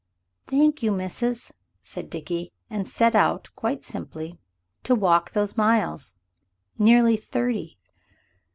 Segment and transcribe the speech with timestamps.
[0.47, 1.51] "Thank you, missis,"
[1.83, 4.39] said Dickie, and set out, quite simply,
[4.81, 6.15] to walk those miles
[6.79, 7.77] nearly thirty.